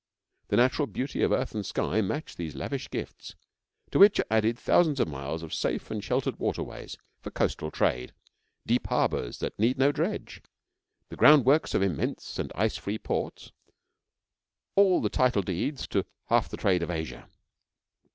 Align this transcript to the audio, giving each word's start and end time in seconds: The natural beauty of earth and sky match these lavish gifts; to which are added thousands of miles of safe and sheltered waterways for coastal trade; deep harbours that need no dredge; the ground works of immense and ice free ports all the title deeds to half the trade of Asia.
The 0.47 0.55
natural 0.57 0.87
beauty 0.87 1.21
of 1.21 1.31
earth 1.31 1.53
and 1.53 1.63
sky 1.63 2.01
match 2.01 2.35
these 2.35 2.55
lavish 2.55 2.89
gifts; 2.89 3.35
to 3.91 3.99
which 3.99 4.19
are 4.19 4.25
added 4.31 4.57
thousands 4.57 4.99
of 4.99 5.07
miles 5.07 5.43
of 5.43 5.53
safe 5.53 5.91
and 5.91 6.03
sheltered 6.03 6.39
waterways 6.39 6.97
for 7.19 7.29
coastal 7.29 7.69
trade; 7.69 8.11
deep 8.65 8.87
harbours 8.87 9.37
that 9.41 9.59
need 9.59 9.77
no 9.77 9.91
dredge; 9.91 10.41
the 11.09 11.15
ground 11.17 11.45
works 11.45 11.75
of 11.75 11.83
immense 11.83 12.39
and 12.39 12.51
ice 12.55 12.77
free 12.77 12.97
ports 12.97 13.51
all 14.75 15.01
the 15.01 15.09
title 15.11 15.43
deeds 15.43 15.85
to 15.89 16.03
half 16.29 16.49
the 16.49 16.57
trade 16.57 16.81
of 16.81 16.89
Asia. 16.89 17.29